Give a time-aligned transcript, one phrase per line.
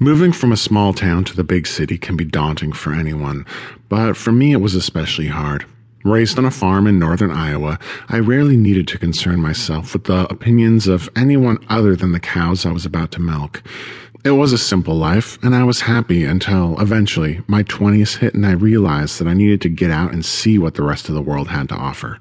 [0.00, 3.46] Moving from a small town to the big city can be daunting for anyone,
[3.88, 5.66] but for me it was especially hard.
[6.04, 7.78] Raised on a farm in northern Iowa,
[8.08, 12.66] I rarely needed to concern myself with the opinions of anyone other than the cows
[12.66, 13.62] I was about to milk.
[14.24, 18.44] It was a simple life, and I was happy until eventually my 20s hit and
[18.44, 21.22] I realized that I needed to get out and see what the rest of the
[21.22, 22.18] world had to offer.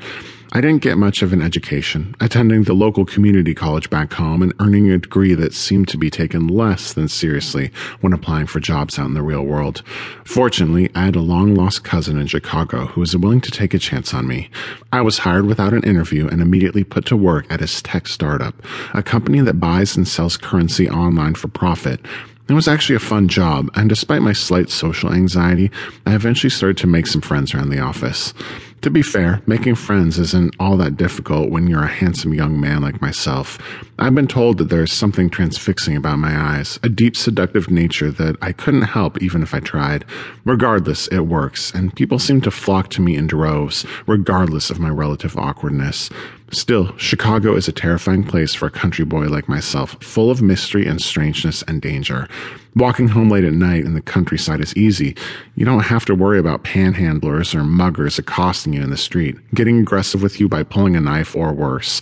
[0.55, 4.53] I didn't get much of an education, attending the local community college back home and
[4.59, 8.99] earning a degree that seemed to be taken less than seriously when applying for jobs
[8.99, 9.81] out in the real world.
[10.25, 13.79] Fortunately, I had a long lost cousin in Chicago who was willing to take a
[13.79, 14.51] chance on me.
[14.91, 18.53] I was hired without an interview and immediately put to work at his tech startup,
[18.93, 21.99] a company that buys and sells currency online for profit.
[22.47, 25.71] It was actually a fun job, and despite my slight social anxiety,
[26.05, 28.35] I eventually started to make some friends around the office.
[28.83, 32.81] To be fair, making friends isn't all that difficult when you're a handsome young man
[32.81, 33.57] like myself.
[33.97, 38.35] I've been told that there's something transfixing about my eyes, a deep seductive nature that
[38.41, 40.03] I couldn't help even if I tried.
[40.43, 44.89] Regardless, it works, and people seem to flock to me in droves, regardless of my
[44.89, 46.09] relative awkwardness.
[46.51, 50.85] Still, Chicago is a terrifying place for a country boy like myself, full of mystery
[50.85, 52.27] and strangeness and danger.
[52.75, 55.15] Walking home late at night in the countryside is easy.
[55.55, 59.79] You don't have to worry about panhandlers or muggers accosting you in the street, getting
[59.79, 62.01] aggressive with you by pulling a knife or worse.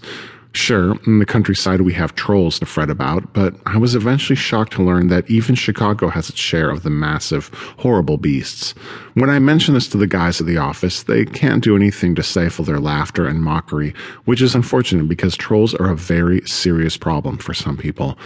[0.53, 4.73] Sure, in the countryside we have trolls to fret about, but I was eventually shocked
[4.73, 8.71] to learn that even Chicago has its share of the massive, horrible beasts.
[9.13, 12.23] When I mention this to the guys at the office, they can't do anything to
[12.23, 13.93] stifle their laughter and mockery,
[14.25, 18.17] which is unfortunate because trolls are a very serious problem for some people.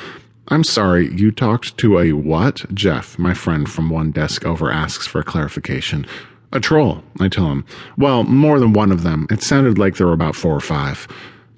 [0.48, 2.66] I'm sorry, you talked to a what?
[2.74, 6.08] Jeff, my friend from one desk over, asks for clarification.
[6.52, 7.66] A troll, I tell him.
[7.98, 9.28] Well, more than one of them.
[9.30, 11.08] It sounded like there were about four or five.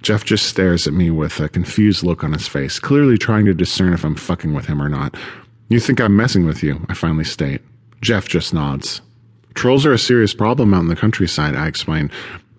[0.08, 3.54] Jeff just stares at me with a confused look on his face, clearly trying to
[3.54, 5.18] discern if I'm fucking with him or not.
[5.68, 7.60] You think I'm messing with you, I finally state.
[8.00, 9.02] Jeff just nods.
[9.54, 12.10] Trolls are a serious problem out in the countryside, I explain.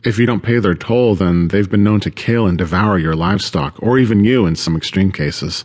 [0.05, 3.17] If you don't pay their toll, then they've been known to kill and devour your
[3.17, 5.65] livestock, or even you in some extreme cases.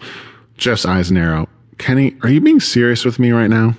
[0.56, 1.50] Jeff's eyes narrow.
[1.80, 3.76] Kenny, are you being serious with me right now?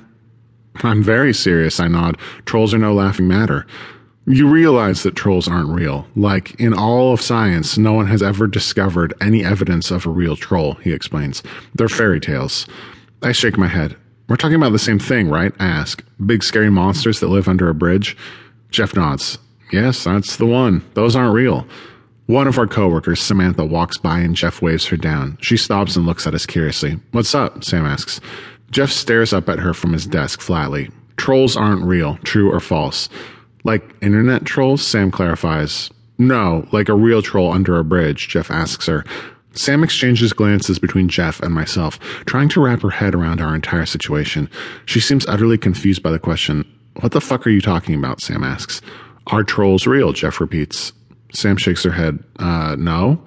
[0.83, 2.19] I'm very serious, I nod.
[2.45, 3.67] Trolls are no laughing matter.
[4.27, 6.07] You realize that trolls aren't real.
[6.17, 10.35] Like, in all of science, no one has ever discovered any evidence of a real
[10.35, 11.43] troll, he explains.
[11.75, 12.67] They're fairy tales.
[13.23, 13.97] I shake my head.
[14.29, 15.53] We're talking about the same thing, right?
[15.59, 16.03] I ask.
[16.25, 18.17] Big scary monsters that live under a bridge?
[18.71, 19.39] Jeff nods.
[19.71, 20.83] Yes, that's the one.
[20.95, 21.67] Those aren't real.
[22.27, 25.37] One of our coworkers, Samantha, walks by and Jeff waves her down.
[25.43, 26.99] She stops and looks at us curiously.
[27.13, 27.63] What's up?
[27.63, 28.23] Sam asks.
[28.71, 30.91] Jeff stares up at her from his desk flatly.
[31.19, 33.11] Trolls aren't real, true or false.
[33.65, 34.87] Like internet trolls?
[34.87, 35.91] Sam clarifies.
[36.19, 39.05] No, like a real troll under a bridge, Jeff asks her.
[39.53, 43.87] Sam exchanges glances between Jeff and myself, trying to wrap her head around our entire
[43.87, 44.51] situation.
[44.85, 46.65] She seems utterly confused by the question.
[47.01, 48.21] What the fuck are you talking about?
[48.21, 48.81] Sam asks.
[49.29, 50.13] Are trolls real?
[50.13, 50.93] Jeff repeats.
[51.33, 52.23] Sam shakes her head.
[52.39, 53.25] Uh, no.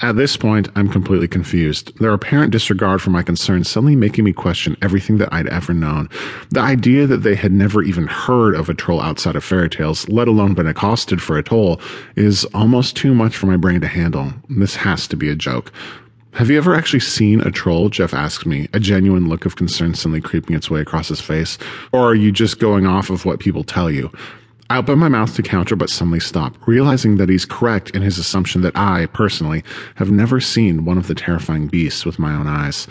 [0.00, 1.98] At this point, I'm completely confused.
[1.98, 6.08] Their apparent disregard for my concerns suddenly making me question everything that I'd ever known.
[6.50, 10.08] The idea that they had never even heard of a troll outside of fairy tales,
[10.08, 11.80] let alone been accosted for a toll,
[12.14, 14.32] is almost too much for my brain to handle.
[14.48, 15.72] This has to be a joke.
[16.34, 17.88] Have you ever actually seen a troll?
[17.88, 21.58] Jeff asks me, a genuine look of concern suddenly creeping its way across his face.
[21.90, 24.12] Or are you just going off of what people tell you?
[24.70, 28.18] I open my mouth to counter, but suddenly stop, realizing that he's correct in his
[28.18, 29.64] assumption that I, personally,
[29.94, 32.86] have never seen one of the terrifying beasts with my own eyes.